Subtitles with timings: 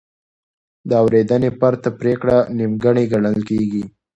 [0.89, 3.83] د اورېدنې پرته پرېکړه نیمګړې ګڼل کېږي.